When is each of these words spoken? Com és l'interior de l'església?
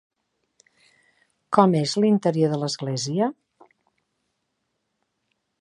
Com 1.57 1.77
és 1.81 1.93
l'interior 2.05 2.55
de 2.55 2.59
l'església? 2.63 3.31